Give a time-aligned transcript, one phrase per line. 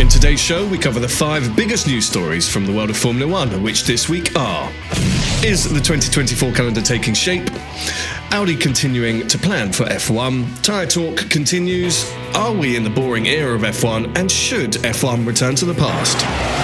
[0.00, 3.30] In today's show, we cover the five biggest news stories from the world of Formula
[3.30, 4.68] One, which this week are
[5.44, 7.48] Is the 2024 calendar taking shape?
[8.32, 10.62] Audi continuing to plan for F1.
[10.62, 12.12] Tyre talk continues.
[12.34, 14.18] Are we in the boring era of F1?
[14.18, 16.63] And should F1 return to the past?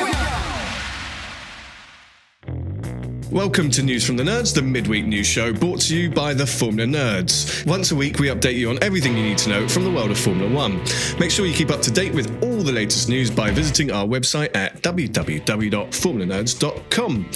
[3.31, 6.45] Welcome to News from the Nerds, the midweek news show brought to you by the
[6.45, 7.65] Formula Nerds.
[7.65, 10.11] Once a week, we update you on everything you need to know from the world
[10.11, 10.83] of Formula One.
[11.17, 14.05] Make sure you keep up to date with all the latest news by visiting our
[14.05, 17.29] website at www.formulanerds.com.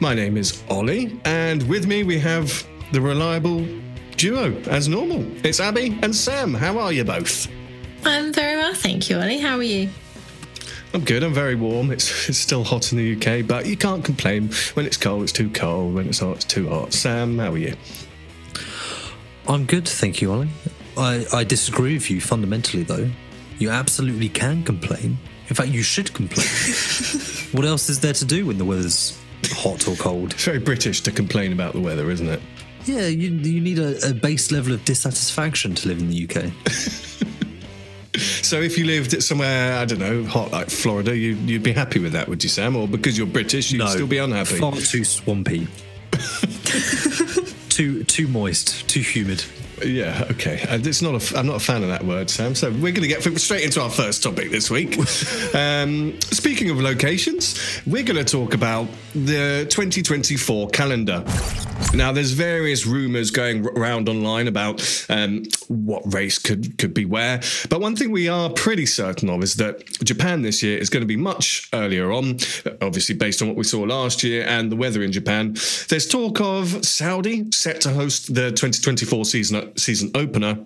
[0.00, 3.66] My name is Ollie, and with me we have the reliable
[4.18, 5.24] duo, as normal.
[5.46, 6.52] It's Abby and Sam.
[6.52, 7.48] How are you both?
[8.04, 9.38] I'm very well, thank you, Ollie.
[9.38, 9.88] How are you?
[10.94, 11.22] I'm good.
[11.22, 11.90] I'm very warm.
[11.90, 14.50] It's it's still hot in the UK, but you can't complain.
[14.74, 15.94] When it's cold, it's too cold.
[15.94, 16.92] When it's hot, it's too hot.
[16.92, 17.74] Sam, how are you?
[19.46, 20.50] I'm good, thank you, Ollie.
[20.96, 23.08] I, I disagree with you fundamentally, though.
[23.58, 25.16] You absolutely can complain.
[25.48, 26.46] In fact, you should complain.
[27.52, 29.18] what else is there to do when the weather's
[29.52, 30.34] hot or cold?
[30.34, 32.40] It's very British to complain about the weather, isn't it?
[32.84, 36.52] Yeah, you, you need a, a base level of dissatisfaction to live in the UK.
[38.48, 41.98] So if you lived somewhere, I don't know, hot like Florida, you, you'd be happy
[41.98, 42.76] with that, would you, Sam?
[42.76, 44.56] Or because you're British, you'd No, still be unhappy?
[44.56, 45.68] Far too swampy.
[47.68, 49.44] too too moist, too humid.
[49.84, 50.62] Yeah, okay.
[50.62, 52.54] Uh, it's not a, I'm not a fan of that word, Sam.
[52.54, 54.96] So we're going to get straight into our first topic this week.
[55.54, 61.22] um, speaking of locations, we're going to talk about the 2024 calendar.
[61.94, 67.40] Now, there's various rumours going around online about um, what race could could be where,
[67.70, 71.00] but one thing we are pretty certain of is that Japan this year is going
[71.00, 72.38] to be much earlier on,
[72.82, 75.54] obviously based on what we saw last year and the weather in Japan.
[75.88, 80.64] There's talk of Saudi set to host the 2024 season season opener.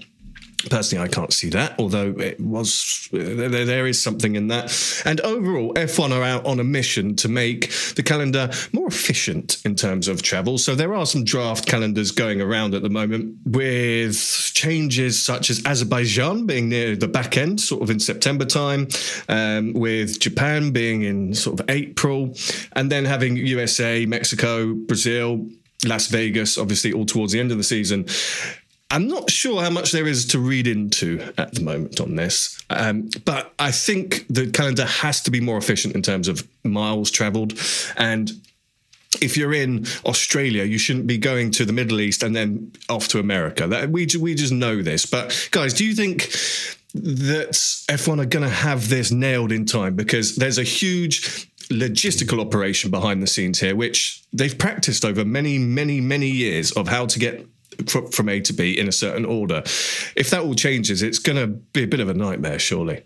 [0.71, 5.03] Personally, I can't see that, although it was there, there is something in that.
[5.05, 9.75] And overall, F1 are out on a mission to make the calendar more efficient in
[9.75, 10.59] terms of travel.
[10.59, 15.65] So there are some draft calendars going around at the moment with changes such as
[15.65, 18.89] Azerbaijan being near the back end, sort of in September time,
[19.29, 22.35] um, with Japan being in sort of April,
[22.73, 25.47] and then having USA, Mexico, Brazil,
[25.85, 28.07] Las Vegas, obviously all towards the end of the season.
[28.93, 32.63] I'm not sure how much there is to read into at the moment on this,
[32.69, 37.11] um, but I think the calendar has to be more efficient in terms of miles
[37.11, 37.59] traveled.
[37.97, 38.31] And
[39.23, 43.09] if you're in Australia, you shouldn't be going to the Middle East and then off
[43.09, 43.67] to America.
[43.67, 45.07] That, we, we just know this.
[45.07, 46.31] But guys, do you think
[46.93, 47.53] that
[47.89, 49.97] F1 are going to have this nailed in time?
[49.97, 55.59] Because there's a huge logistical operation behind the scenes here, which they've practiced over many,
[55.59, 57.47] many, many years of how to get
[58.13, 59.63] from A to B in a certain order.
[60.17, 63.03] If that all changes, it's going to be a bit of a nightmare, surely.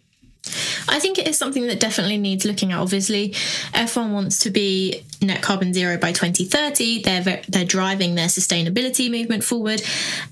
[0.89, 2.79] I think it is something that definitely needs looking at.
[2.79, 3.31] Obviously,
[3.75, 7.03] F1 wants to be net carbon zero by 2030.
[7.03, 9.83] They're they're driving their sustainability movement forward,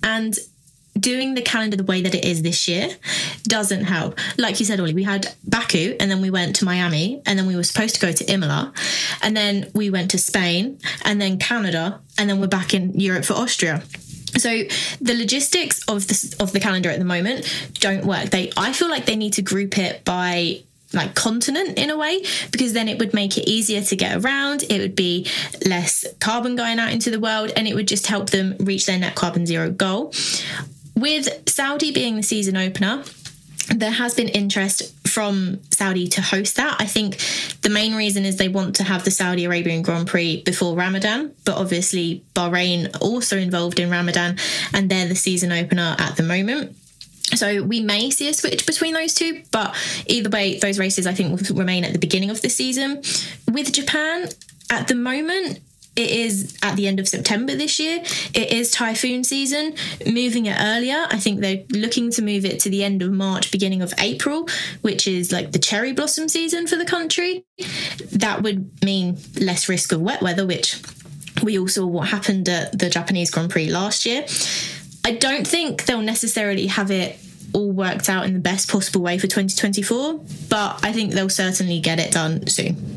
[0.03, 0.39] and
[0.99, 2.89] doing the calendar the way that it is this year
[3.45, 4.19] doesn't help.
[4.39, 7.47] Like you said, Ollie, we had Baku and then we went to Miami and then
[7.47, 8.73] we were supposed to go to Imola
[9.23, 13.25] and then we went to Spain and then Canada and then we're back in Europe
[13.25, 13.83] for Austria.
[14.39, 14.63] So
[15.01, 18.31] the logistics of the of the calendar at the moment don't work.
[18.31, 20.63] They I feel like they need to group it by
[20.95, 22.23] like continent in a way
[22.53, 25.27] because then it would make it easier to get around it would be
[25.67, 28.99] less carbon going out into the world and it would just help them reach their
[28.99, 30.13] net carbon zero goal
[30.95, 33.03] with saudi being the season opener
[33.75, 36.77] there has been interest from Saudi to host that.
[36.81, 37.19] I think
[37.63, 41.33] the main reason is they want to have the Saudi Arabian Grand Prix before Ramadan,
[41.45, 44.39] but obviously Bahrain also involved in Ramadan
[44.73, 46.77] and they're the season opener at the moment.
[47.37, 49.77] So we may see a switch between those two, but
[50.07, 53.03] either way, those races I think will remain at the beginning of the season.
[53.51, 54.29] With Japan,
[54.69, 55.61] at the moment,
[55.97, 58.03] it is at the end of September this year.
[58.35, 59.75] It is typhoon season.
[60.07, 63.53] Moving it earlier, I think they're looking to move it to the end of March,
[63.53, 64.49] beginning of April,
[64.83, 67.45] which is like the cherry blossom season for the country.
[68.13, 70.81] That would mean less risk of wet weather, which
[71.43, 74.27] we all saw what happened at the Japanese Grand Prix last year.
[75.05, 77.19] I don't think they'll necessarily have it
[77.53, 81.79] all worked out in the best possible way for 2024, but I think they'll certainly
[81.79, 82.97] get it done soon.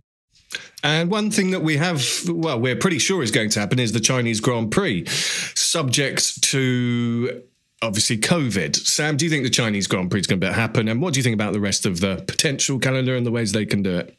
[0.88, 3.92] And one thing that we have, well, we're pretty sure is going to happen is
[3.92, 5.06] the Chinese Grand Prix,
[5.54, 7.44] subject to
[7.82, 8.74] obviously COVID.
[8.74, 10.88] Sam, do you think the Chinese Grand Prix is going to happen?
[10.88, 13.52] And what do you think about the rest of the potential calendar and the ways
[13.52, 14.18] they can do it?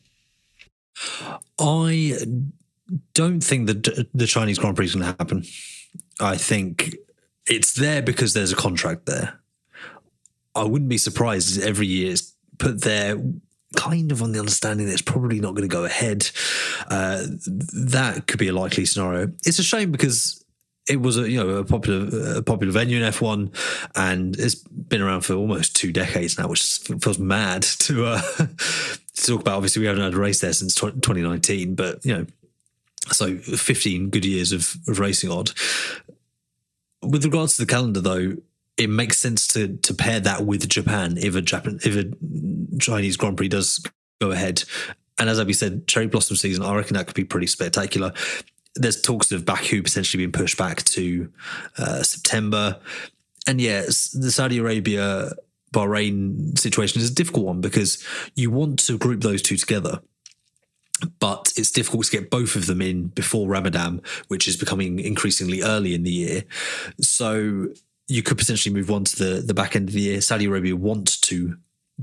[1.59, 2.19] I
[3.15, 5.45] don't think that the Chinese Grand Prix is going to happen.
[6.21, 6.97] I think
[7.47, 9.41] it's there because there's a contract there.
[10.55, 13.17] I wouldn't be surprised every year it's put there
[13.77, 16.31] kind of on the understanding that it's probably not going to go ahead.
[16.89, 17.25] Uh,
[17.73, 19.33] that could be a likely scenario.
[19.45, 20.45] It's a shame because
[20.89, 23.55] it was a you know a popular a popular venue in F1,
[23.95, 26.63] and it's been around for almost two decades now, which
[27.01, 29.57] feels mad to uh, to talk about.
[29.57, 32.27] Obviously, we haven't had a race there since 2019, but you know,
[33.09, 35.51] so 15 good years of, of racing odd.
[37.03, 38.37] With regards to the calendar, though,
[38.79, 43.17] it makes sense to to pair that with Japan if a Japan if a Chinese
[43.17, 43.85] Grand Prix does
[44.21, 44.65] go ahead.
[45.19, 48.13] And as Abby said, cherry blossom season, I reckon that could be pretty spectacular.
[48.77, 51.33] There's talks of Baku potentially being pushed back to
[51.77, 52.79] uh, September,
[53.47, 55.33] and yes, the Saudi Arabia
[55.75, 58.03] Bahrain situation is a difficult one because
[58.37, 60.01] you want to group those two together
[61.21, 65.63] but it's difficult to get both of them in before Ramadan, which is becoming increasingly
[65.63, 66.43] early in the year.
[67.01, 67.69] So
[68.09, 70.21] you could potentially move on to the, the back end of the year.
[70.21, 71.57] Saudi Arabia wants to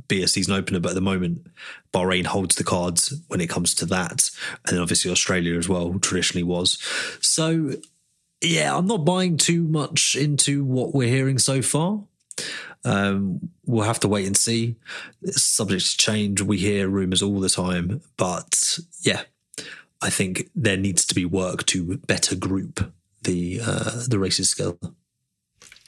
[0.08, 1.48] be a season opener, but at the moment,
[1.94, 4.30] Bahrain holds the cards when it comes to that.
[4.66, 6.78] And then obviously Australia as well traditionally was.
[7.22, 7.72] So,
[8.42, 12.04] yeah, I'm not buying too much into what we're hearing so far.
[12.84, 14.76] Um, we'll have to wait and see.
[15.24, 16.42] It's subject to change.
[16.42, 18.02] We hear rumours all the time.
[18.18, 19.24] But yeah,
[20.02, 22.92] I think there needs to be work to better group
[23.24, 24.78] the uh, the races together.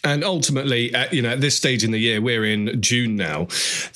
[0.07, 3.48] And ultimately, at, you know, at this stage in the year, we're in June now.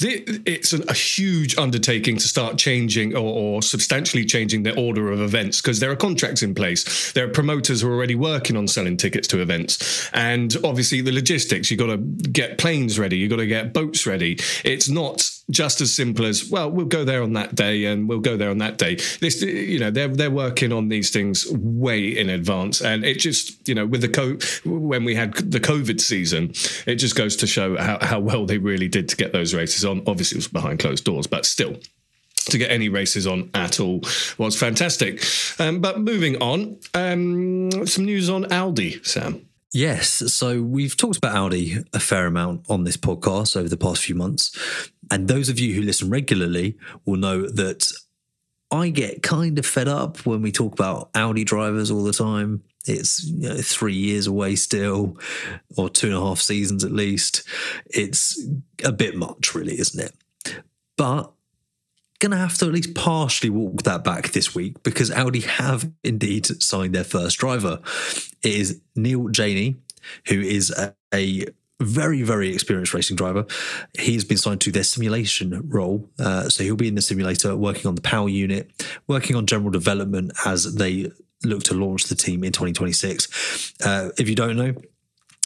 [0.01, 5.61] It's a huge undertaking to start changing or, or substantially changing the order of events
[5.61, 7.13] because there are contracts in place.
[7.13, 11.13] There are promoters who are already working on selling tickets to events, and obviously the
[11.13, 11.71] logistics.
[11.71, 13.17] You've got to get planes ready.
[13.17, 14.37] You've got to get boats ready.
[14.65, 16.69] It's not just as simple as well.
[16.69, 18.95] We'll go there on that day, and we'll go there on that day.
[19.19, 23.67] This, you know, they're they're working on these things way in advance, and it just,
[23.67, 26.51] you know, with the co when we had the COVID season,
[26.85, 29.85] it just goes to show how, how well they really did to get those races
[29.85, 30.03] on.
[30.07, 31.75] Obviously, it was behind closed doors, but still
[32.45, 34.01] to get any races on at all
[34.37, 35.23] was fantastic.
[35.59, 39.45] Um, but moving on, um, some news on Audi, Sam.
[39.73, 40.09] Yes.
[40.33, 44.15] So we've talked about Audi a fair amount on this podcast over the past few
[44.15, 44.51] months.
[45.11, 47.91] And those of you who listen regularly will know that
[48.71, 52.63] I get kind of fed up when we talk about Audi drivers all the time.
[52.87, 55.17] It's you know, three years away still,
[55.77, 57.43] or two and a half seasons at least.
[57.87, 58.41] It's
[58.83, 60.61] a bit much, really, isn't it?
[60.95, 61.31] But
[62.19, 65.91] going to have to at least partially walk that back this week because Audi have
[66.03, 67.79] indeed signed their first driver.
[68.43, 69.77] It is Neel Jani,
[70.27, 71.47] who is a, a
[71.81, 73.45] very, very experienced racing driver.
[73.97, 76.09] He's been signed to their simulation role.
[76.19, 78.71] Uh, so he'll be in the simulator working on the power unit,
[79.07, 81.11] working on general development as they
[81.43, 83.73] look to launch the team in 2026.
[83.83, 84.75] Uh, if you don't know,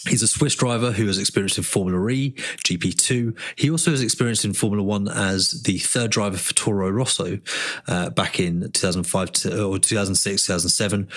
[0.08, 3.36] He's a Swiss driver who has experience in Formula E, GP2.
[3.56, 7.40] He also has experience in Formula One as the third driver for Toro Rosso
[7.88, 11.08] uh, back in 2005 to, or 2006, 2007,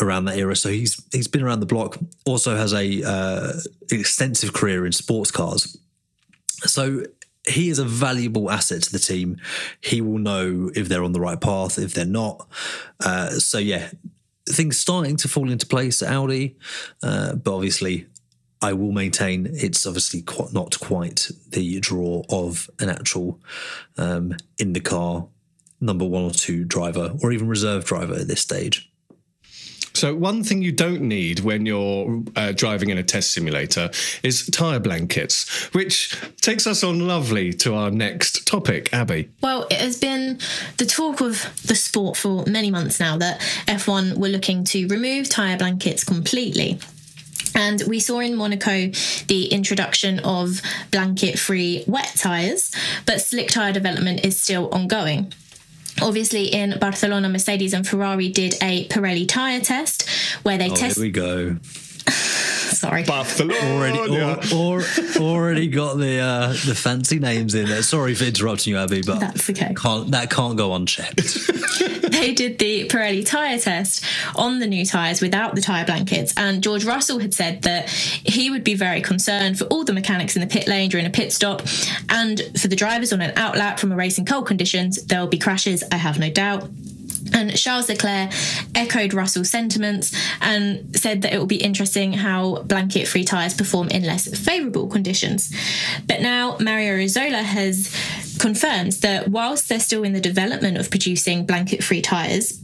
[0.00, 0.56] around that era.
[0.56, 1.98] So he's he's been around the block.
[2.24, 3.52] Also has a uh,
[3.90, 5.76] extensive career in sports cars.
[6.64, 7.04] So
[7.46, 9.38] he is a valuable asset to the team.
[9.80, 12.46] He will know if they're on the right path, if they're not.
[13.04, 13.90] Uh, so yeah,
[14.48, 16.56] things starting to fall into place at Audi,
[17.02, 18.06] uh, but obviously
[18.60, 23.40] I will maintain it's obviously quite, not quite the draw of an actual
[23.98, 25.26] um, in the car
[25.80, 28.91] number one or two driver or even reserve driver at this stage.
[29.94, 33.90] So, one thing you don't need when you're uh, driving in a test simulator
[34.22, 39.30] is tyre blankets, which takes us on lovely to our next topic, Abby.
[39.42, 40.38] Well, it has been
[40.78, 45.28] the talk of the sport for many months now that F1 were looking to remove
[45.28, 46.78] tyre blankets completely.
[47.54, 48.90] And we saw in Monaco
[49.28, 52.72] the introduction of blanket free wet tyres,
[53.04, 55.32] but slick tyre development is still ongoing.
[56.00, 60.08] Obviously, in Barcelona, Mercedes and Ferrari did a Pirelli tyre test
[60.42, 60.96] where they Oh, test.
[60.96, 61.56] here we go.
[62.72, 63.04] Sorry.
[63.04, 63.54] Barcelona.
[63.74, 64.82] Already, or, or,
[65.20, 67.82] already got the uh, the fancy names in there.
[67.82, 69.72] Sorry for interrupting you, Abby, but That's okay.
[69.74, 71.16] Can't, that can't go unchecked.
[72.10, 74.04] they did the Pirelli tyre test
[74.34, 76.34] on the new tyres without the tyre blankets.
[76.36, 80.34] And George Russell had said that he would be very concerned for all the mechanics
[80.34, 81.62] in the pit lane during a pit stop
[82.08, 85.04] and for the drivers on an outlap from a race in cold conditions.
[85.04, 86.68] There will be crashes, I have no doubt.
[87.32, 88.30] And Charles Leclerc
[88.74, 93.88] echoed Russell's sentiments and said that it will be interesting how blanket free tyres perform
[93.88, 95.54] in less favourable conditions.
[96.06, 97.94] But now Mario Isola has
[98.38, 102.60] confirmed that whilst they're still in the development of producing blanket free tyres,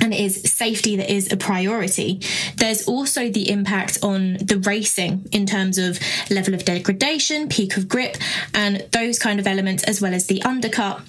[0.00, 2.20] and it is safety that is a priority.
[2.56, 5.98] There's also the impact on the racing in terms of
[6.30, 8.16] level of degradation, peak of grip,
[8.54, 11.00] and those kind of elements, as well as the undercut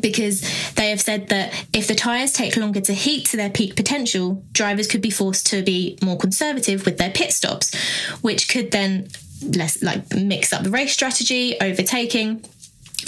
[0.00, 0.40] because
[0.74, 4.42] they have said that if the tyres take longer to heat to their peak potential,
[4.52, 7.74] drivers could be forced to be more conservative with their pit stops,
[8.20, 9.08] which could then
[9.42, 12.44] less like mix up the race strategy, overtaking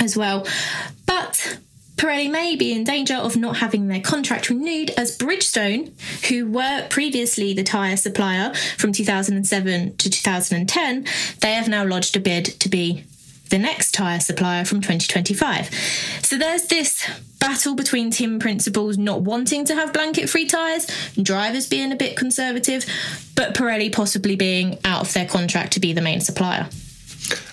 [0.02, 0.46] as well.
[1.06, 1.58] But
[1.96, 5.92] Pirelli may be in danger of not having their contract renewed as Bridgestone,
[6.28, 11.06] who were previously the tyre supplier from 2007 to 2010,
[11.40, 13.04] they have now lodged a bid to be
[13.50, 15.70] the next tyre supplier from 2025.
[16.22, 20.86] So there's this battle between team principals not wanting to have blanket free tyres,
[21.20, 22.84] drivers being a bit conservative,
[23.34, 26.68] but Pirelli possibly being out of their contract to be the main supplier.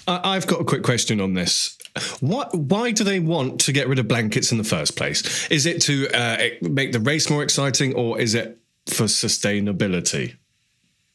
[0.07, 1.77] I- I've got a quick question on this.
[2.21, 2.55] What?
[2.55, 5.47] Why do they want to get rid of blankets in the first place?
[5.51, 8.57] Is it to uh, make the race more exciting, or is it
[8.87, 10.35] for sustainability?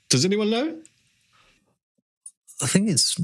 [0.09, 0.79] Does anyone know?
[2.63, 3.17] I think it's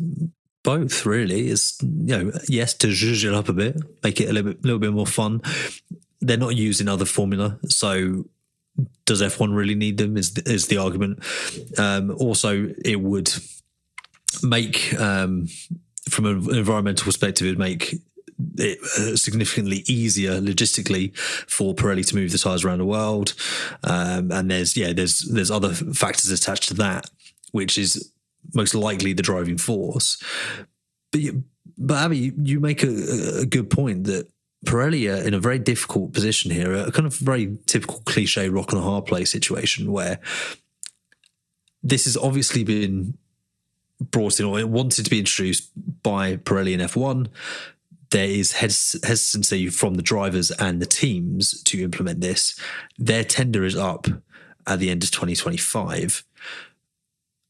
[0.64, 1.48] both really.
[1.48, 4.64] It's you know, yes, to zhuzh it up a bit, make it a little bit,
[4.64, 5.40] little bit more fun.
[6.20, 8.24] They're not using other formula, so
[9.04, 10.16] does F1 really need them?
[10.16, 11.22] Is is the argument?
[11.78, 13.30] Um, also, it would
[14.42, 15.48] make um,
[16.08, 17.94] from an environmental perspective, it'd make
[18.58, 23.34] it uh, significantly easier logistically for Pirelli to move the tires around the world.
[23.84, 27.10] Um, and there's yeah, there's there's other factors attached to that,
[27.52, 28.10] which is
[28.52, 30.22] most likely the driving force.
[31.12, 31.44] But you,
[31.78, 34.28] but Abby, you make a, a good point that
[34.64, 38.72] Pirelli are in a very difficult position here, a kind of very typical cliche rock
[38.72, 40.18] and a hard place situation where
[41.82, 43.16] this has obviously been
[44.00, 45.70] brought in or it wanted to be introduced
[46.02, 47.28] by Pirelli and F1.
[48.10, 52.58] There is hes- hesitancy from the drivers and the teams to implement this.
[52.98, 54.06] Their tender is up
[54.66, 56.24] at the end of 2025.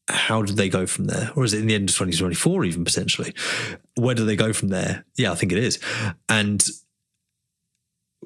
[0.07, 1.31] How do they go from there?
[1.35, 3.33] Or is it in the end of 2024, even potentially?
[3.95, 5.03] Where do they go from there?
[5.15, 5.79] Yeah, I think it is.
[6.29, 6.63] And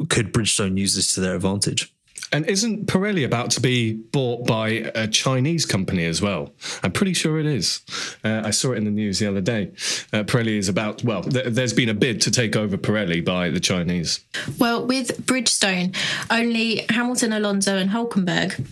[0.10, 1.94] could Bridgestone use this to their advantage?
[2.32, 6.54] And isn't Pirelli about to be bought by a Chinese company as well?
[6.84, 7.82] I'm pretty sure it is.
[8.24, 9.72] Uh, I saw it in the news the other day.
[10.14, 13.50] Uh, Pirelli is about, well, th- there's been a bid to take over Pirelli by
[13.50, 14.20] the Chinese.
[14.60, 15.96] Well, with Bridgestone,
[16.30, 18.64] only Hamilton, Alonso, and Hulkenberg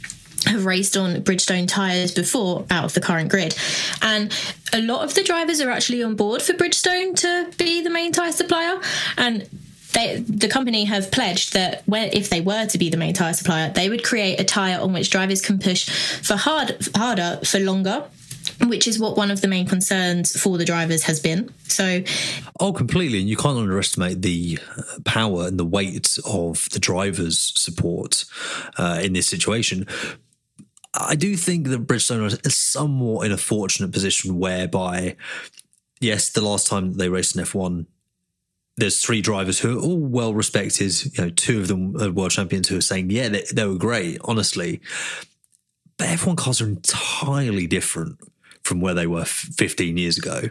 [0.46, 3.56] have raced on Bridgestone tyres before out of the current grid.
[4.01, 4.34] And
[4.74, 8.12] a lot of the drivers are actually on board for Bridgestone to be the main
[8.12, 8.79] tyre supplier.
[9.17, 9.50] And
[9.94, 13.72] they, the company have pledged that if they were to be the main tyre supplier,
[13.72, 15.89] they would create a tyre on which drivers can push
[16.22, 18.03] for hard, harder for longer.
[18.65, 21.53] Which is what one of the main concerns for the drivers has been.
[21.67, 22.01] So,
[22.60, 23.20] Oh, completely.
[23.20, 24.58] And you can't underestimate the
[25.03, 28.25] power and the weight of the driver's support
[28.77, 29.86] uh, in this situation.
[30.94, 35.15] I do think that Bridgestone is somewhat in a fortunate position whereby,
[36.00, 37.86] yes, the last time they raced in F1,
[38.77, 40.94] there's three drivers who are all well respected.
[41.17, 43.75] You know, two of them are world champions who are saying, yeah, they, they were
[43.75, 44.82] great, honestly.
[45.98, 48.20] But F1 cars are entirely different
[48.63, 50.50] from where they were 15 years ago.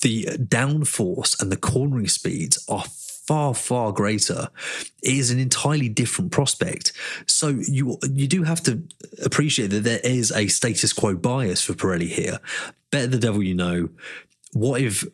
[0.00, 2.84] The downforce and the cornering speeds are
[3.26, 4.48] far far greater
[5.02, 6.92] it is an entirely different prospect
[7.26, 8.82] so you you do have to
[9.24, 12.38] appreciate that there is a status quo bias for Pirelli here
[12.90, 13.88] better the devil you know
[14.52, 15.04] what if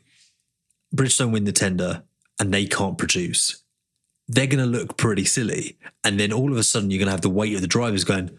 [0.94, 2.02] Bridgestone win the tender
[2.38, 3.62] and they can't produce
[4.28, 7.12] they're going to look pretty silly and then all of a sudden you're going to
[7.12, 8.30] have the weight of the drivers going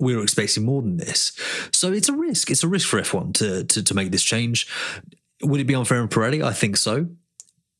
[0.00, 1.32] we were expecting more than this.
[1.72, 2.50] So it's a risk.
[2.50, 4.66] It's a risk for F1 to to, to make this change.
[5.42, 6.42] Would it be unfair on Pirelli?
[6.42, 7.08] I think so.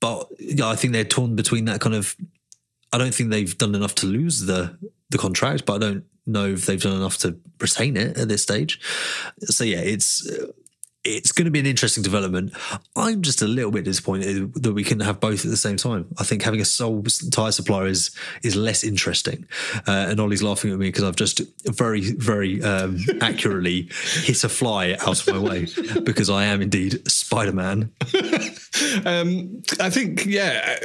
[0.00, 2.16] But yeah, I think they're torn between that kind of.
[2.92, 4.76] I don't think they've done enough to lose the
[5.11, 8.42] the contract, but I don't know if they've done enough to retain it at this
[8.42, 8.80] stage.
[9.45, 10.26] So yeah, it's
[11.02, 12.52] it's going to be an interesting development.
[12.95, 16.07] I'm just a little bit disappointed that we can have both at the same time.
[16.19, 18.11] I think having a sole tire supplier is
[18.42, 19.47] is less interesting.
[19.88, 23.88] Uh, and Ollie's laughing at me because I've just very very um, accurately
[24.23, 25.66] hit a fly out of my way
[26.02, 27.92] because I am indeed Spider Man.
[29.04, 30.78] um, I think, yeah,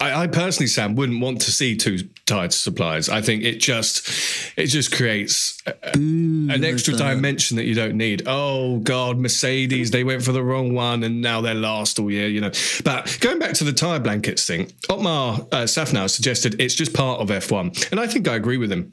[0.00, 3.08] I, I, personally, Sam, wouldn't want to see two tire suppliers.
[3.08, 4.08] I think it just
[4.56, 8.22] it just creates a, an extra dimension that you don't need.
[8.26, 12.28] Oh God, Mercedes, they went for the wrong one and now they're last all year,
[12.28, 12.50] you know.
[12.84, 17.20] But going back to the tire blankets thing, Otmar uh, Szafnauer suggested it's just part
[17.20, 18.92] of F1, and I think I agree with him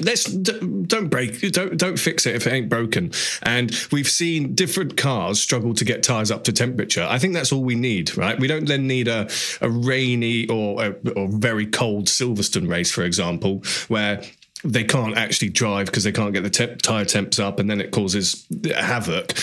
[0.00, 3.12] let's don't break don't don't fix it if it ain't broken.
[3.42, 7.06] And we've seen different cars struggle to get tires up to temperature.
[7.08, 8.38] I think that's all we need right?
[8.38, 9.28] We don't then need a,
[9.60, 14.22] a rainy or a, or very cold silverstone race for example where
[14.64, 17.80] they can't actually drive because they can't get the temp, tire temps up and then
[17.80, 18.46] it causes
[18.76, 19.34] havoc.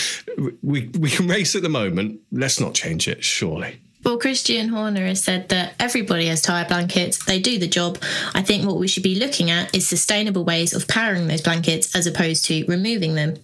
[0.62, 2.20] We we can race at the moment.
[2.32, 7.24] Let's not change it surely well, Christian Horner has said that everybody has tyre blankets.
[7.24, 7.98] They do the job.
[8.34, 11.94] I think what we should be looking at is sustainable ways of powering those blankets
[11.94, 13.36] as opposed to removing them.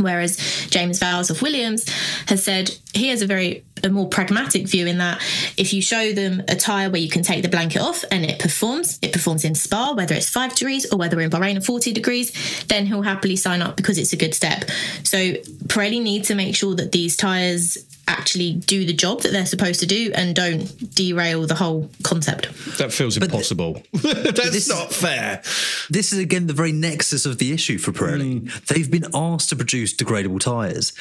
[0.00, 0.36] Whereas
[0.70, 1.88] James Vowles of Williams
[2.26, 5.20] has said he has a very a more pragmatic view in that
[5.56, 8.38] if you show them a tyre where you can take the blanket off and it
[8.38, 11.64] performs, it performs in Spa, whether it's five degrees or whether we're in Bahrain at
[11.64, 14.64] 40 degrees, then he'll happily sign up because it's a good step.
[15.02, 15.18] So
[15.66, 17.76] Pirelli need to make sure that these tyres
[18.08, 22.48] actually do the job that they're supposed to do and don't derail the whole concept.
[22.78, 23.82] That feels but impossible.
[23.92, 25.42] That's this, not fair.
[25.90, 28.42] This is again the very nexus of the issue for Pirelli.
[28.42, 28.66] Mm.
[28.66, 30.92] They've been asked to produce degradable tyres.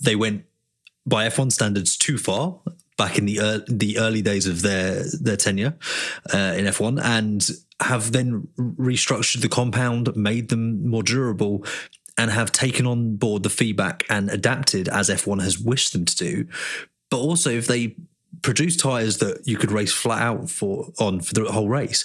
[0.00, 0.44] They went
[1.06, 2.58] by F1 standards too far
[2.96, 5.74] back in the uh, the early days of their their tenure
[6.32, 11.64] uh, in F1 and have then restructured the compound, made them more durable
[12.16, 16.16] and have taken on board the feedback and adapted as F1 has wished them to
[16.16, 16.46] do.
[17.10, 17.96] But also, if they
[18.42, 22.04] produce tires that you could race flat out for on for the whole race,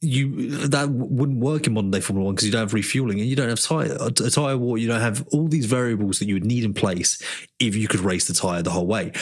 [0.00, 3.28] you that wouldn't work in modern day Formula One because you don't have refueling and
[3.28, 4.78] you don't have tire a tire war.
[4.78, 7.20] You don't have all these variables that you would need in place
[7.58, 9.12] if you could race the tire the whole way.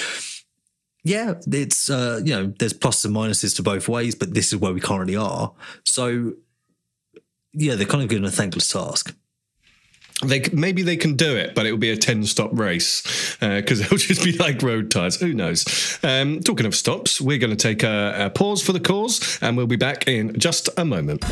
[1.04, 4.58] Yeah, it's uh, you know there's pluses and minuses to both ways, but this is
[4.58, 5.52] where we currently are.
[5.84, 6.34] So
[7.52, 9.14] yeah, they're kind of given a thankless task
[10.24, 13.02] they maybe they can do it, but it will be a ten stop race
[13.40, 15.20] because uh, it'll just be like road tires.
[15.20, 15.98] Who knows?
[16.02, 19.56] Um, talking of stops, we're going to take a, a pause for the cause, and
[19.56, 21.24] we'll be back in just a moment.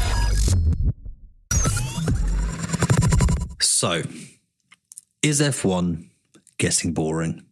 [3.60, 4.02] So,
[5.22, 6.08] is F1
[6.58, 7.44] getting boring,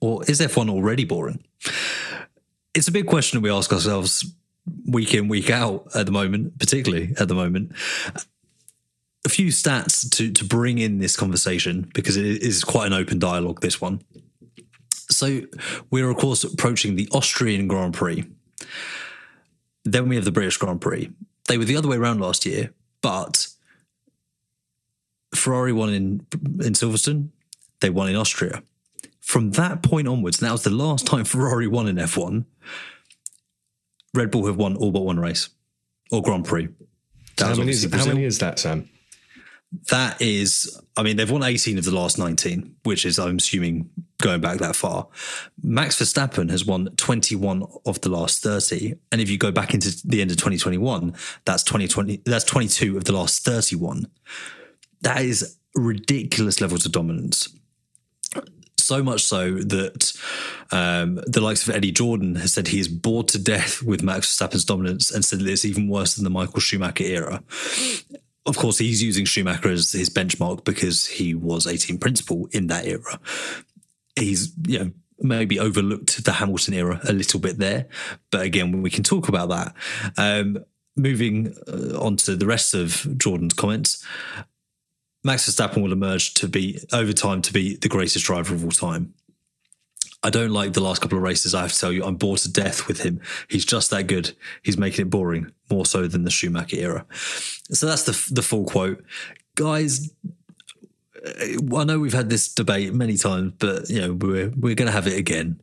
[0.00, 1.44] or is F1 already boring?
[2.74, 4.32] It's a big question we ask ourselves
[4.84, 7.72] week in, week out at the moment, particularly at the moment
[9.26, 13.18] a few stats to to bring in this conversation because it is quite an open
[13.18, 13.60] dialogue.
[13.60, 14.00] This one.
[15.10, 15.42] So
[15.90, 18.24] we're of course approaching the Austrian Grand Prix.
[19.84, 21.10] Then we have the British Grand Prix.
[21.48, 23.48] They were the other way around last year, but
[25.34, 26.26] Ferrari won in
[26.64, 27.30] in Silverstone.
[27.80, 28.62] They won in Austria.
[29.20, 32.44] From that point onwards, and that was the last time Ferrari won in F1.
[34.14, 35.50] Red Bull have won all but one race
[36.10, 36.68] or Grand Prix.
[37.38, 38.88] How many, is, how many is that, Sam?
[39.90, 43.90] That is, I mean, they've won 18 of the last 19, which is, I'm assuming,
[44.18, 45.08] going back that far.
[45.62, 48.94] Max Verstappen has won 21 of the last 30.
[49.12, 53.04] And if you go back into the end of 2021, that's 2020, that's 22 of
[53.04, 54.06] the last 31.
[55.02, 57.48] That is ridiculous levels of dominance.
[58.78, 60.12] So much so that
[60.70, 64.28] um, the likes of Eddie Jordan has said he is bored to death with Max
[64.28, 67.42] Verstappen's dominance and said that it's even worse than the Michael Schumacher era
[68.46, 72.68] of course, he's using Schumacher as his benchmark because he was a team principal in
[72.68, 73.20] that era.
[74.14, 77.86] He's, you know, maybe overlooked the Hamilton era a little bit there,
[78.30, 79.74] but again, we can talk about that.
[80.16, 80.64] Um,
[80.96, 84.04] moving uh, on to the rest of Jordan's comments,
[85.24, 88.70] Max Verstappen will emerge to be over time to be the greatest driver of all
[88.70, 89.14] time.
[90.22, 91.54] I don't like the last couple of races.
[91.54, 93.20] I have to tell you, I'm bored to death with him.
[93.48, 94.36] He's just that good.
[94.62, 97.06] He's making it boring more so than the Schumacher era.
[97.70, 99.04] So that's the the full quote,
[99.54, 100.10] guys.
[101.24, 104.86] Uh, I know we've had this debate many times, but you know we're we're going
[104.86, 105.60] to have it again.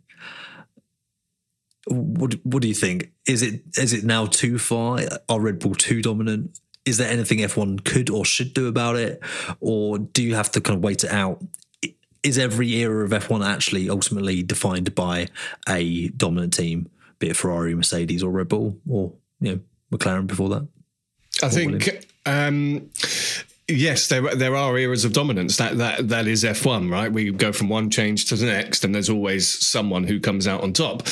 [1.88, 3.12] What what do you think?
[3.26, 5.00] Is it is it now too far?
[5.28, 6.60] Are Red Bull too dominant?
[6.86, 9.22] is there anything F1 could or should do about it?
[9.60, 11.42] Or do you have to kind of wait it out?
[12.24, 15.28] Is every era of F1 actually ultimately defined by
[15.68, 19.60] a dominant team, be it Ferrari, Mercedes, or Red Bull, or you know
[19.92, 20.68] McLaren before that?
[21.42, 22.90] I think um,
[23.68, 25.58] yes, there there are eras of dominance.
[25.58, 27.12] That that that is F one, right?
[27.12, 30.62] We go from one change to the next, and there's always someone who comes out
[30.62, 31.08] on top.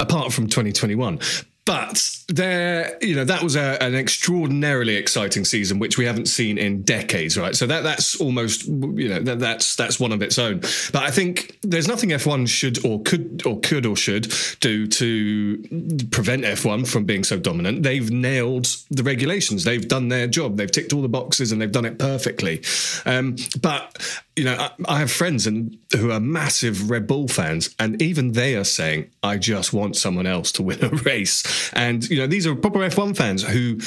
[0.00, 1.18] Apart from 2021,
[1.64, 6.58] but there, you know, that was a, an extraordinarily exciting season, which we haven't seen
[6.58, 7.56] in decades, right?
[7.56, 10.60] So that that's almost, you know, that, that's that's one of its own.
[10.92, 16.06] But I think there's nothing F1 should or could or could or should do to
[16.10, 17.82] prevent F1 from being so dominant.
[17.82, 19.64] They've nailed the regulations.
[19.64, 20.58] They've done their job.
[20.58, 22.62] They've ticked all the boxes and they've done it perfectly.
[23.06, 23.96] Um, but
[24.38, 28.32] you know, I, I have friends and who are massive Red Bull fans, and even
[28.32, 32.26] they are saying, "I just want someone else to win a race." And you know,
[32.26, 33.78] these are proper F1 fans who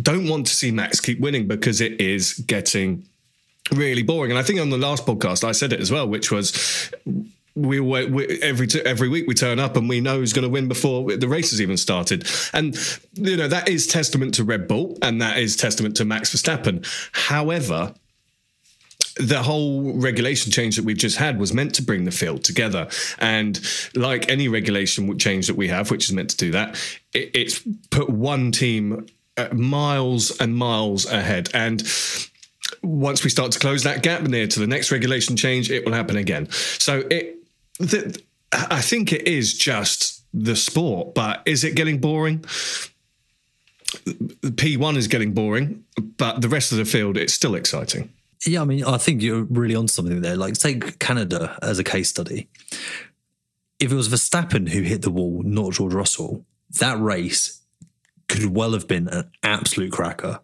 [0.00, 3.04] don't want to see Max keep winning because it is getting
[3.72, 4.30] really boring.
[4.30, 6.90] And I think on the last podcast I said it as well, which was
[7.54, 10.68] we, we every every week we turn up and we know who's going to win
[10.68, 12.26] before the race has even started.
[12.52, 12.76] And
[13.14, 16.86] you know that is testament to Red Bull and that is testament to Max Verstappen.
[17.12, 17.94] However,
[19.18, 22.88] the whole regulation change that we've just had was meant to bring the field together.
[23.18, 23.60] And
[23.94, 26.76] like any regulation change that we have, which is meant to do that,
[27.12, 31.50] it, it's put one team uh, miles and miles ahead.
[31.52, 31.82] And
[32.82, 35.92] once we start to close that gap near to the next regulation change, it will
[35.92, 36.50] happen again.
[36.50, 37.38] So it,
[37.78, 38.20] the,
[38.52, 42.44] I think it is just the sport, but is it getting boring?
[44.04, 45.84] P1 is getting boring,
[46.18, 48.12] but the rest of the field, it's still exciting.
[48.46, 50.36] Yeah, I mean, I think you're really on something there.
[50.36, 52.48] Like, take Canada as a case study.
[53.80, 56.44] If it was Verstappen who hit the wall, not George Russell,
[56.78, 57.60] that race
[58.28, 60.40] could well have been an absolute cracker.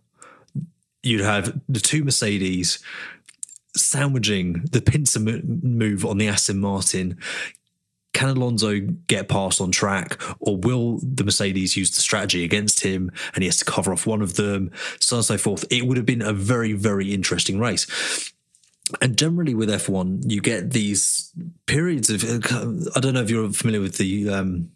[1.02, 2.78] You'd have the two Mercedes
[3.76, 7.18] sandwiching the pincer move on the Aston Martin,
[8.14, 13.11] can Alonso get past on track, or will the Mercedes use the strategy against him
[13.35, 15.64] and he has to cover off one of them, so on and so forth?
[15.70, 18.33] It would have been a very, very interesting race.
[19.00, 21.33] And generally with F1, you get these
[21.66, 22.22] periods of
[22.96, 24.70] I don't know if you're familiar with the um,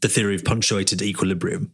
[0.00, 1.72] the theory of punctuated equilibrium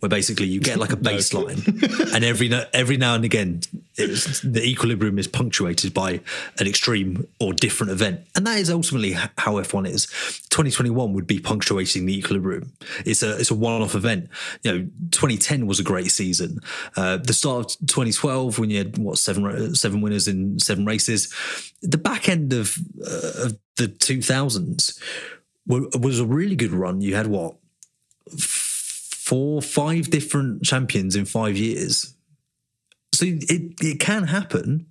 [0.00, 1.66] where basically you get like a baseline,
[2.14, 3.60] and every every now and again,
[3.96, 6.20] the equilibrium is punctuated by
[6.58, 10.06] an extreme or different event, and that is ultimately how F1 is.
[10.50, 12.72] 2021 would be punctuating the equilibrium.
[13.04, 14.28] It's a it's a one off event.
[14.62, 14.78] You know,
[15.10, 16.60] 2010 was a great season.
[16.96, 21.32] Uh, the start of 2012, when you had what seven seven winners in seven races,
[21.82, 25.00] the back end of uh, of the 2000s
[25.66, 27.00] was a really good run.
[27.00, 27.56] You had what
[29.28, 32.14] four, five different champions in five years.
[33.12, 34.86] So it it can happen,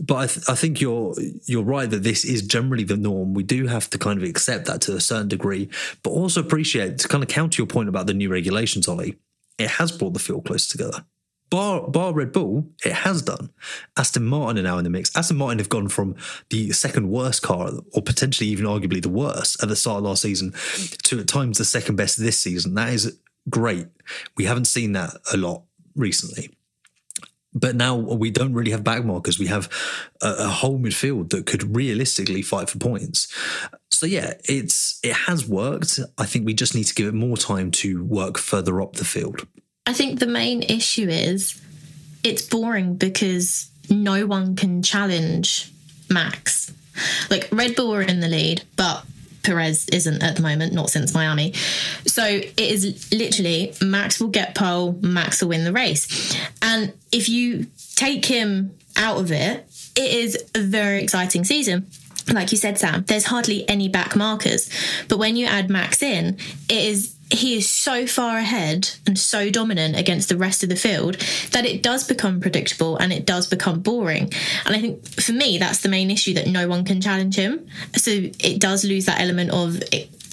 [0.00, 1.14] but I, th- I think you're
[1.46, 3.34] you're right that this is generally the norm.
[3.34, 5.68] We do have to kind of accept that to a certain degree,
[6.04, 9.16] but also appreciate to kind of counter your point about the new regulations, Ollie.
[9.58, 11.04] It has brought the field close together.
[11.50, 13.50] Bar, bar Red Bull, it has done.
[13.96, 15.16] Aston Martin are now in the mix.
[15.16, 16.14] Aston Martin have gone from
[16.50, 20.22] the second worst car, or potentially even arguably the worst at the start of last
[20.22, 20.52] season,
[21.04, 22.74] to at times the second best this season.
[22.74, 23.18] That is
[23.48, 23.86] great.
[24.36, 25.62] We haven't seen that a lot
[25.94, 26.50] recently.
[27.54, 29.38] But now we don't really have backmarkers.
[29.38, 29.68] We have
[30.22, 33.26] a, a whole midfield that could realistically fight for points.
[33.90, 35.98] So yeah, it's it has worked.
[36.18, 39.04] I think we just need to give it more time to work further up the
[39.04, 39.46] field.
[39.86, 41.60] I think the main issue is
[42.22, 45.72] it's boring because no one can challenge
[46.10, 46.72] Max.
[47.30, 49.04] Like Red Bull are in the lead, but
[49.42, 51.52] Perez isn't at the moment, not since Miami.
[52.06, 56.36] So it is literally Max will get pole, Max will win the race.
[56.62, 61.86] And if you take him out of it, it is a very exciting season
[62.32, 64.70] like you said, Sam, there's hardly any back markers.
[65.08, 66.36] But when you add Max in,
[66.68, 70.76] it is he is so far ahead and so dominant against the rest of the
[70.76, 71.16] field
[71.50, 74.32] that it does become predictable and it does become boring.
[74.64, 77.66] And I think for me, that's the main issue that no one can challenge him.
[77.96, 79.82] So it does lose that element of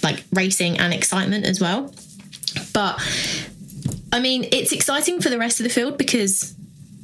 [0.02, 1.92] like racing and excitement as well.
[2.72, 2.98] But
[4.12, 6.54] I mean, it's exciting for the rest of the field because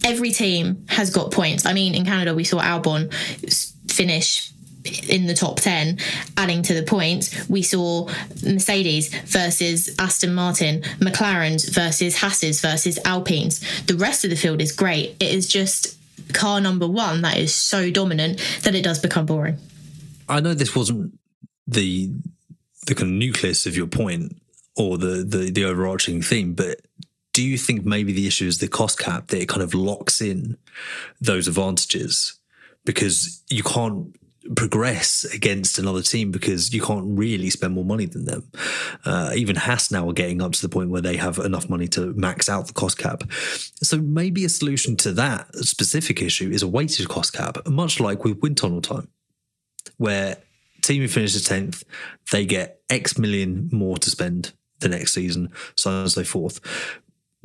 [0.04, 1.66] every team has got points.
[1.66, 3.12] I mean, in Canada, we saw Albon
[3.90, 4.51] finish
[5.08, 5.98] in the top 10
[6.36, 8.08] adding to the points we saw
[8.42, 13.60] mercedes versus aston martin mclaren's versus haas's versus alpines.
[13.84, 15.16] The rest of the field is great.
[15.20, 15.98] It is just
[16.32, 19.58] car number one that is so dominant that it does become boring.
[20.28, 21.18] I know this wasn't
[21.66, 22.10] the
[22.86, 24.36] the kind of nucleus of your point
[24.76, 26.80] or the the, the overarching theme but
[27.32, 30.20] do you think maybe the issue is the cost cap that it kind of locks
[30.20, 30.58] in
[31.18, 32.38] those advantages?
[32.84, 34.14] Because you can't
[34.56, 38.50] progress against another team because you can't really spend more money than them.
[39.04, 41.88] Uh, even Haas now are getting up to the point where they have enough money
[41.88, 43.22] to max out the cost cap.
[43.32, 48.24] So maybe a solution to that specific issue is a weighted cost cap, much like
[48.24, 49.08] with wind tunnel time,
[49.96, 50.38] where
[50.82, 51.84] team who finishes 10th,
[52.32, 56.60] they get X million more to spend the next season, so on and so forth.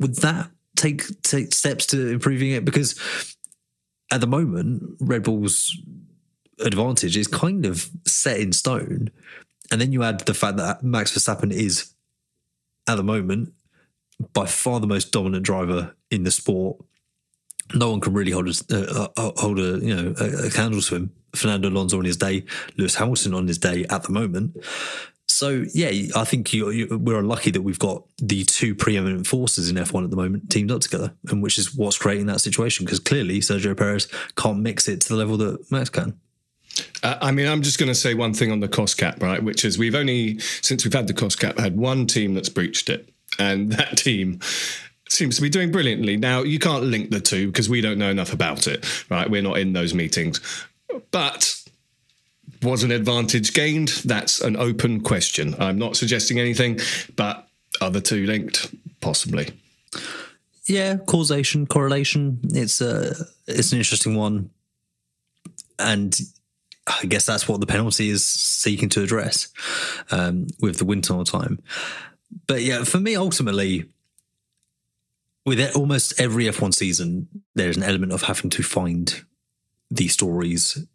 [0.00, 2.64] Would that take take steps to improving it?
[2.64, 2.98] Because
[4.10, 5.76] at the moment, Red Bull's
[6.60, 9.10] advantage is kind of set in stone.
[9.70, 11.92] And then you add the fact that Max Verstappen is,
[12.88, 13.52] at the moment,
[14.32, 16.78] by far the most dominant driver in the sport.
[17.74, 20.80] No one can really hold a, uh, uh, hold a you know a, a candle
[20.80, 21.12] to him.
[21.36, 22.44] Fernando Alonso on his day,
[22.78, 24.56] Lewis Hamilton on his day at the moment.
[25.26, 29.68] So yeah, I think you, you, we're unlucky that we've got the two preeminent forces
[29.68, 32.86] in F1 at the moment teamed up together, and which is what's creating that situation.
[32.86, 36.18] Because clearly Sergio Perez can't mix it to the level that Max can.
[37.02, 39.42] Uh, I mean, I'm just going to say one thing on the cost cap, right?
[39.42, 42.90] Which is we've only, since we've had the cost cap, had one team that's breached
[42.90, 43.08] it.
[43.38, 44.40] And that team
[45.08, 46.16] seems to be doing brilliantly.
[46.16, 49.28] Now, you can't link the two because we don't know enough about it, right?
[49.30, 50.40] We're not in those meetings.
[51.10, 51.54] But
[52.62, 53.88] was an advantage gained?
[54.04, 55.54] That's an open question.
[55.58, 56.80] I'm not suggesting anything,
[57.16, 57.48] but
[57.80, 58.74] are the two linked?
[59.00, 59.50] Possibly.
[60.66, 62.40] Yeah, causation, correlation.
[62.52, 63.14] It's a
[63.46, 64.50] it's an interesting one,
[65.78, 66.18] and
[66.88, 69.48] I guess that's what the penalty is seeking to address
[70.10, 71.60] um, with the wind tunnel time.
[72.46, 73.86] But yeah, for me, ultimately,
[75.46, 79.24] with almost every F1 season, there's an element of having to find
[79.90, 80.86] these stories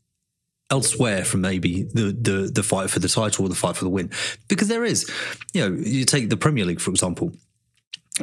[0.70, 3.90] elsewhere from maybe the, the the fight for the title or the fight for the
[3.90, 4.12] win,
[4.48, 5.10] because there is,
[5.54, 7.32] you know, you take the Premier League for example.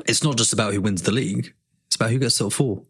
[0.06, 1.52] It's not just about who wins the league;
[1.87, 2.83] it's about who gets top four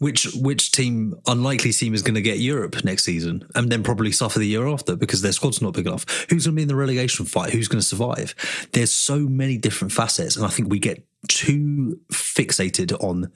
[0.00, 4.10] which which team unlikely team is going to get Europe next season and then probably
[4.10, 6.26] suffer the year after because their squad's not big enough.
[6.30, 7.50] Who's going to be in the relegation fight?
[7.50, 8.34] Who's going to survive?
[8.72, 13.30] There's so many different facets, and I think we get too fixated on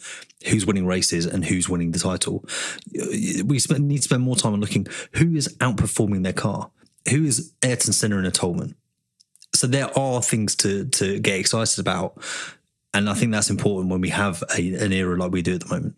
[0.46, 2.46] who's winning races and who's winning the title.
[2.90, 6.70] We need to spend more time on looking who is outperforming their car,
[7.10, 8.74] who is Ayrton Senna and a Toleman.
[9.54, 12.22] So there are things to to get excited about,
[12.94, 15.60] and I think that's important when we have a, an era like we do at
[15.60, 15.96] the moment.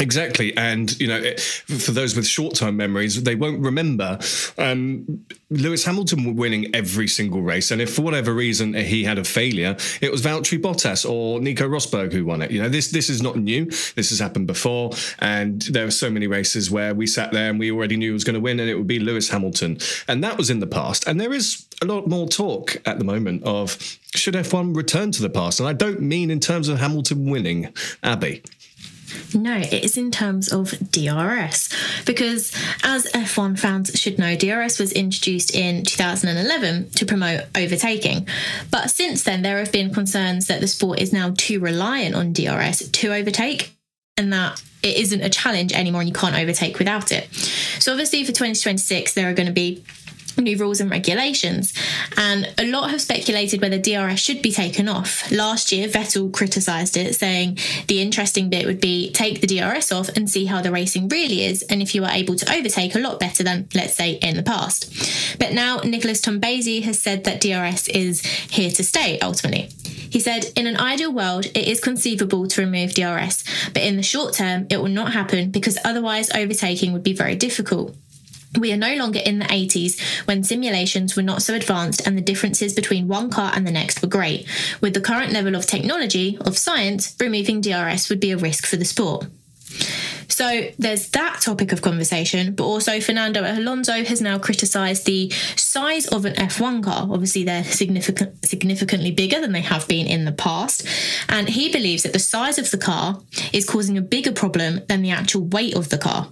[0.00, 4.18] Exactly, and you know, for those with short-term memories, they won't remember
[4.56, 9.24] um, Lewis Hamilton winning every single race, and if for whatever reason he had a
[9.24, 12.52] failure, it was Valtteri Bottas or Nico Rosberg who won it.
[12.52, 13.64] You know, this this is not new.
[13.64, 17.58] This has happened before, and there were so many races where we sat there and
[17.58, 20.22] we already knew he was going to win, and it would be Lewis Hamilton, and
[20.22, 21.08] that was in the past.
[21.08, 23.76] And there is a lot more talk at the moment of
[24.14, 27.74] should F1 return to the past, and I don't mean in terms of Hamilton winning,
[28.04, 28.42] Abby.
[29.34, 31.68] No, it is in terms of DRS
[32.04, 38.26] because, as F1 fans should know, DRS was introduced in 2011 to promote overtaking.
[38.70, 42.32] But since then, there have been concerns that the sport is now too reliant on
[42.32, 43.76] DRS to overtake
[44.16, 47.32] and that it isn't a challenge anymore and you can't overtake without it.
[47.78, 49.84] So, obviously, for 2026, there are going to be
[50.44, 51.72] new rules and regulations.
[52.16, 55.30] And a lot have speculated whether DRS should be taken off.
[55.30, 60.08] Last year, Vettel criticised it, saying the interesting bit would be take the DRS off
[60.10, 62.98] and see how the racing really is, and if you are able to overtake a
[62.98, 65.38] lot better than, let's say, in the past.
[65.38, 69.70] But now, Nikolas Tombazis has said that DRS is here to stay ultimately.
[70.10, 74.02] He said, In an ideal world, it is conceivable to remove DRS, but in the
[74.02, 77.94] short term, it will not happen because otherwise overtaking would be very difficult.
[78.56, 82.22] We are no longer in the 80s when simulations were not so advanced and the
[82.22, 84.46] differences between one car and the next were great.
[84.80, 88.76] With the current level of technology, of science, removing DRS would be a risk for
[88.76, 89.26] the sport.
[90.28, 96.06] So there's that topic of conversation, but also Fernando Alonso has now criticised the size
[96.06, 97.08] of an F1 car.
[97.10, 100.86] Obviously, they're significant, significantly bigger than they have been in the past,
[101.28, 103.20] and he believes that the size of the car
[103.52, 106.28] is causing a bigger problem than the actual weight of the car.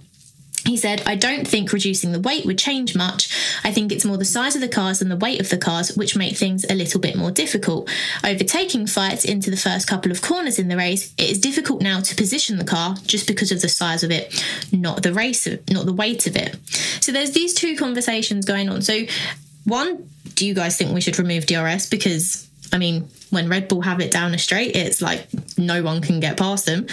[0.67, 3.29] He said, I don't think reducing the weight would change much.
[3.63, 5.95] I think it's more the size of the cars and the weight of the cars
[5.95, 7.89] which make things a little bit more difficult.
[8.21, 12.01] Overtaking fights into the first couple of corners in the race, it is difficult now
[12.01, 15.85] to position the car just because of the size of it, not the race, not
[15.85, 16.57] the weight of it.
[17.01, 18.81] So there's these two conversations going on.
[18.81, 19.05] So,
[19.63, 21.87] one, do you guys think we should remove DRS?
[21.87, 25.27] Because, I mean, when Red Bull have it down a straight, it's like
[25.57, 26.87] no one can get past them.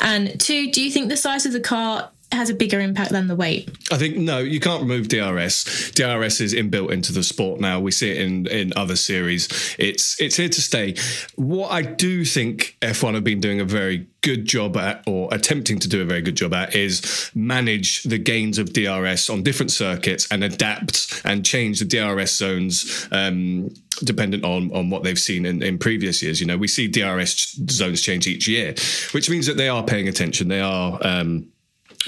[0.00, 3.26] And two, do you think the size of the car has a bigger impact than
[3.26, 3.68] the weight.
[3.90, 5.90] I think no, you can't remove DRS.
[5.92, 7.80] DRS is inbuilt into the sport now.
[7.80, 9.48] We see it in in other series.
[9.78, 10.94] It's it's here to stay.
[11.36, 15.78] What I do think F1 have been doing a very good job at, or attempting
[15.78, 19.70] to do a very good job at, is manage the gains of DRS on different
[19.70, 23.08] circuits and adapt and change the DRS zones.
[23.10, 23.70] Um,
[24.04, 26.40] dependent on on what they've seen in, in previous years.
[26.40, 28.74] You know, we see DRS zones change each year,
[29.12, 30.48] which means that they are paying attention.
[30.48, 31.50] They are um,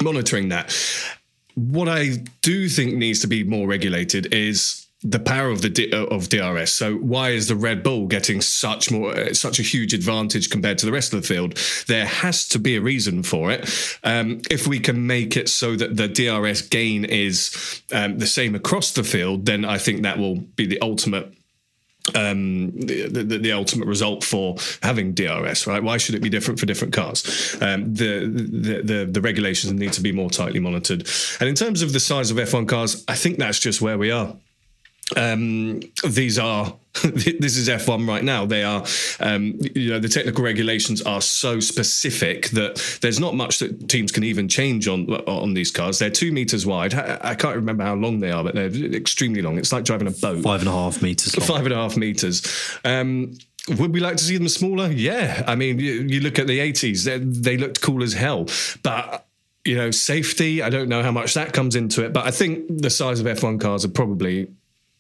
[0.00, 0.74] monitoring that.
[1.54, 5.92] What I do think needs to be more regulated is the power of the D-
[5.92, 6.72] of DRS.
[6.72, 10.78] So why is the Red Bull getting such more uh, such a huge advantage compared
[10.78, 11.56] to the rest of the field?
[11.88, 13.98] There has to be a reason for it.
[14.04, 18.54] Um, if we can make it so that the DRS gain is um, the same
[18.54, 21.34] across the field, then I think that will be the ultimate
[22.14, 25.82] um, the, the, the, ultimate result for having DRS, right?
[25.82, 27.56] Why should it be different for different cars?
[27.60, 31.08] Um, the, the, the the regulations need to be more tightly monitored.
[31.38, 34.10] And in terms of the size of F1 cars, I think that's just where we
[34.10, 34.34] are.
[35.16, 38.44] Um, these are this is F1 right now.
[38.44, 38.84] They are,
[39.18, 44.12] um, you know, the technical regulations are so specific that there's not much that teams
[44.12, 45.98] can even change on on these cars.
[45.98, 46.94] They're two meters wide.
[46.94, 49.58] I can't remember how long they are, but they're extremely long.
[49.58, 50.42] It's like driving a boat.
[50.42, 51.36] Five and a half meters.
[51.38, 51.46] Long.
[51.46, 52.42] Five and a half meters.
[52.84, 54.90] Um, would we like to see them smaller?
[54.90, 55.44] Yeah.
[55.46, 58.48] I mean, you, you look at the 80s; they, they looked cool as hell,
[58.82, 59.26] but
[59.64, 60.62] you know, safety.
[60.62, 63.26] I don't know how much that comes into it, but I think the size of
[63.26, 64.48] F1 cars are probably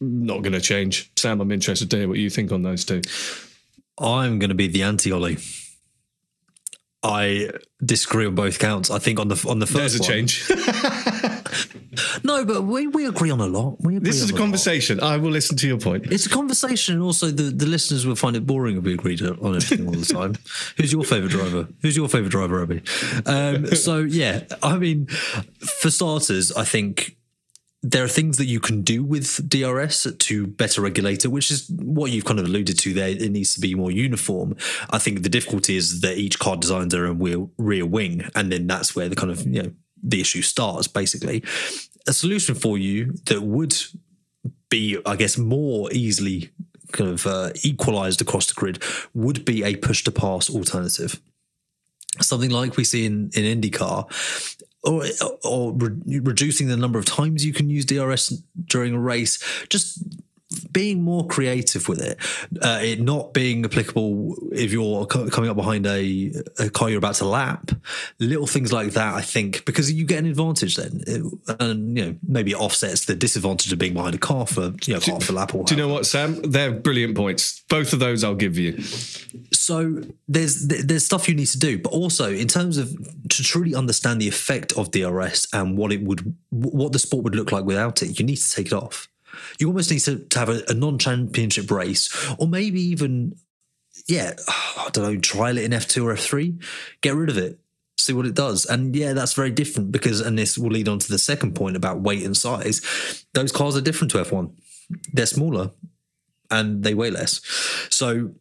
[0.02, 1.10] not going to change.
[1.16, 3.02] Sam, I'm interested to hear what you think on those two.
[3.98, 5.38] I'm going to be the anti Oli.
[7.04, 7.50] I
[7.84, 8.90] disagree on both counts.
[8.90, 10.48] I think on the on the first There's a one, change.
[12.24, 13.76] no, but we, we agree on a lot.
[13.80, 15.00] We agree this is a on conversation.
[15.00, 16.12] I will listen to your point.
[16.12, 19.16] It's a conversation, and also the, the listeners will find it boring if we agree
[19.16, 20.36] to, on everything all the time.
[20.76, 21.66] Who's your favourite driver?
[21.80, 22.82] Who's your favourite driver, Abby?
[23.26, 27.16] Um, so yeah, I mean, for starters, I think
[27.82, 31.68] there are things that you can do with DRS to better regulate it, which is
[31.68, 33.08] what you've kind of alluded to there.
[33.08, 34.56] It needs to be more uniform.
[34.90, 38.52] I think the difficulty is that each car designs their own rear, rear wing, and
[38.52, 40.86] then that's where the kind of you know the issue starts.
[40.86, 41.42] Basically,
[42.06, 43.76] a solution for you that would
[44.68, 46.50] be, I guess, more easily
[46.92, 48.82] kind of uh, equalized across the grid
[49.14, 51.20] would be a push to pass alternative
[52.20, 54.06] something like we see in, in IndyCar,
[54.82, 55.04] or
[55.44, 60.02] or re- reducing the number of times you can use DRS during a race, just
[60.72, 62.18] being more creative with it,
[62.62, 66.98] uh, it not being applicable if you're co- coming up behind a, a, car you're
[66.98, 67.70] about to lap,
[68.18, 69.14] little things like that.
[69.14, 71.22] I think because you get an advantage then, it,
[71.60, 74.94] and you know maybe it offsets the disadvantage of being behind a car for you
[74.94, 75.54] know do, half a lap.
[75.54, 76.40] Or do you know what, Sam?
[76.42, 77.62] They're brilliant points.
[77.68, 78.80] Both of those I'll give you.
[79.52, 82.90] So there's there's stuff you need to do, but also in terms of
[83.28, 87.34] to truly understand the effect of DRS and what it would what the sport would
[87.34, 89.08] look like without it, you need to take it off.
[89.58, 93.36] You almost need to, to have a, a non-championship race, or maybe even,
[94.06, 96.62] yeah, I don't know, trial it in F2 or F3,
[97.00, 97.58] get rid of it,
[97.96, 98.66] see what it does.
[98.66, 101.76] And yeah, that's very different because, and this will lead on to the second point
[101.76, 103.24] about weight and size.
[103.34, 104.52] Those cars are different to F1.
[105.12, 105.70] They're smaller
[106.50, 107.40] and they weigh less.
[107.90, 108.32] So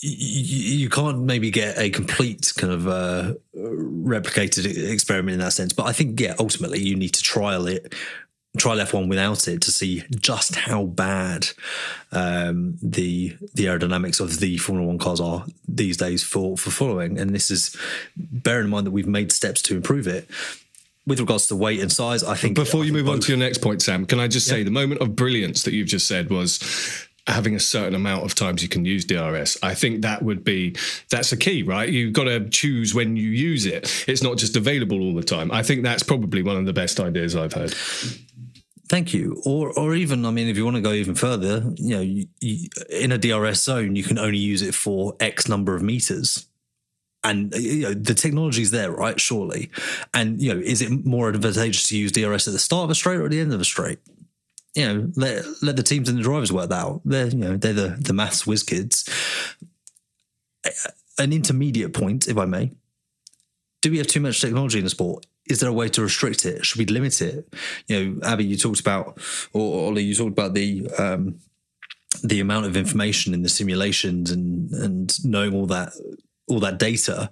[0.00, 5.72] you can't maybe get a complete kind of uh, replicated experiment in that sense.
[5.72, 7.94] But I think, yeah, ultimately you need to trial it
[8.56, 11.48] trial F1 without it to see just how bad
[12.12, 17.18] um, the the aerodynamics of the Formula One cars are these days for for following.
[17.18, 17.76] And this is
[18.16, 20.28] bearing in mind that we've made steps to improve it.
[21.06, 22.54] With regards to weight and size, I think.
[22.54, 24.70] Before you move both, on to your next point, Sam, can I just say the
[24.70, 28.68] moment of brilliance that you've just said was having a certain amount of times you
[28.68, 29.58] can use DRS.
[29.62, 30.74] I think that would be
[31.10, 31.88] that's a key, right?
[31.88, 34.04] You've got to choose when you use it.
[34.08, 35.52] It's not just available all the time.
[35.52, 37.74] I think that's probably one of the best ideas I've heard.
[38.88, 39.42] Thank you.
[39.44, 42.26] Or, or even, I mean, if you want to go even further, you know, you,
[42.40, 46.46] you, in a DRS zone, you can only use it for X number of meters.
[47.22, 49.20] And uh, you know, the technology is there, right?
[49.20, 49.70] Surely.
[50.14, 52.94] And, you know, is it more advantageous to use DRS at the start of a
[52.94, 53.98] straight or at the end of a straight?
[54.74, 57.00] You know, let, let the teams and the drivers work that out.
[57.04, 59.08] They're, you know, they're the, the maths whiz kids.
[61.18, 62.72] An intermediate point, if I may.
[63.80, 65.26] Do we have too much technology in the sport?
[65.48, 66.64] is there a way to restrict it?
[66.64, 67.52] Should we limit it?
[67.86, 69.18] You know, Abby, you talked about,
[69.52, 71.38] or Oli, you talked about the um,
[72.22, 75.92] the amount of information in the simulations and and knowing all that
[76.46, 77.30] all that data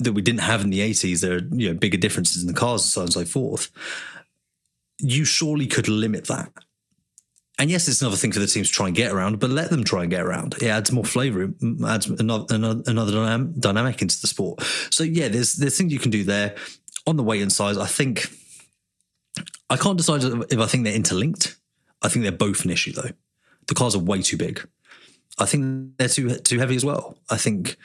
[0.00, 1.20] that we didn't have in the 80s.
[1.20, 3.70] There are you know bigger differences in the cars and so on and so forth.
[5.00, 6.50] You surely could limit that.
[7.58, 9.70] and yes, it's another thing for the teams to try and get around, but let
[9.70, 10.54] them try and get around.
[10.54, 11.54] It adds more flavour, it
[11.86, 14.62] adds another another, another dynam- dynamic into the sport.
[14.90, 16.54] So yeah, there's there's things you can do there
[17.06, 17.76] on the weight and size.
[17.78, 18.28] I think
[19.70, 21.56] I can't decide if I think they're interlinked.
[22.02, 23.10] I think they're both an issue though.
[23.66, 24.66] The cars are way too big.
[25.38, 27.18] I think they're too too heavy as well.
[27.28, 27.76] I think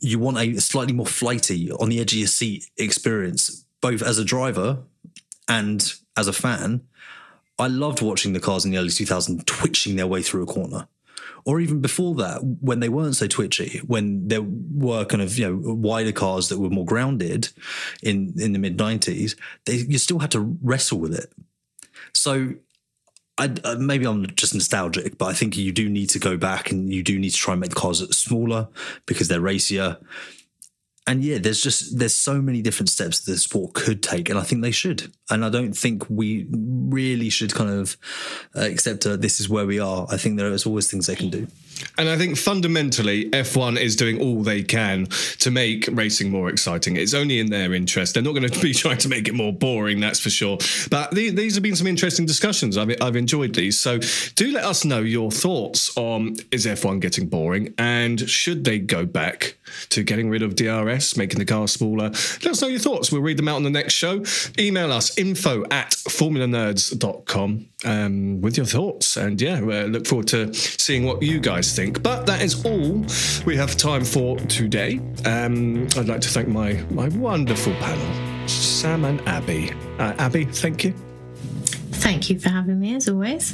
[0.00, 4.18] you want a slightly more flighty, on the edge of your seat experience, both as
[4.18, 4.78] a driver
[5.48, 6.82] and as a fan.
[7.58, 10.88] I loved watching the cars in the early 2000s twitching their way through a corner.
[11.44, 15.48] Or even before that, when they weren't so twitchy, when there were kind of you
[15.48, 17.48] know wider cars that were more grounded
[18.02, 21.32] in in the mid '90s, they, you still had to wrestle with it.
[22.12, 22.54] So
[23.38, 26.70] I, uh, maybe I'm just nostalgic, but I think you do need to go back
[26.70, 28.68] and you do need to try and make the cars smaller
[29.06, 29.96] because they're racier.
[31.08, 34.42] And yeah, there's just there's so many different steps the sport could take, and I
[34.42, 35.10] think they should.
[35.30, 37.96] And I don't think we really should kind of
[38.54, 40.06] accept uh, this is where we are.
[40.10, 41.46] I think there is always things they can do.
[41.96, 45.06] And I think fundamentally, F1 is doing all they can
[45.38, 46.96] to make racing more exciting.
[46.96, 48.14] It's only in their interest.
[48.14, 50.58] They're not going to be trying to make it more boring, that's for sure.
[50.90, 52.76] But the, these have been some interesting discussions.
[52.76, 53.78] I've, I've enjoyed these.
[53.78, 53.98] So
[54.34, 59.04] do let us know your thoughts on is F1 getting boring and should they go
[59.04, 59.56] back
[59.90, 62.10] to getting rid of DRS, making the car smaller?
[62.10, 63.12] Let us know your thoughts.
[63.12, 64.24] We'll read them out on the next show.
[64.58, 69.16] Email us info at formulanerds.com um, with your thoughts.
[69.16, 72.02] And yeah, uh, look forward to seeing what you guys think.
[72.02, 73.04] But that is all
[73.44, 75.00] we have time for today.
[75.24, 79.72] Um, I'd like to thank my, my wonderful panel, Sam and Abby.
[79.98, 80.94] Uh, Abby, thank you.
[81.92, 83.52] Thank you for having me, as always.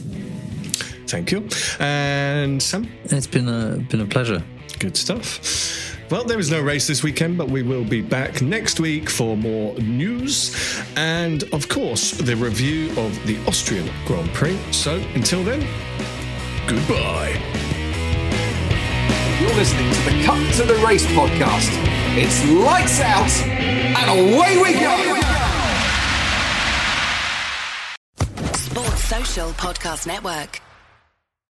[1.06, 1.48] Thank you.
[1.80, 2.88] And Sam?
[3.04, 4.42] It's been a, been a pleasure.
[4.78, 5.40] Good stuff.
[6.10, 9.36] Well, there is no race this weekend, but we will be back next week for
[9.36, 10.54] more news
[10.96, 14.58] and, of course, the review of the Austrian Grand Prix.
[14.70, 15.66] So until then,
[16.66, 17.63] goodbye.
[19.40, 21.70] You're listening to the Cut to the Race podcast.
[22.16, 24.94] It's lights out and away we go.
[28.54, 30.63] Sports Social Podcast Network.